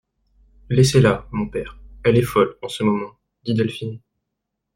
[0.69, 3.99] Laissez-la, mon père, elle est folle en ce moment, dit Delphine.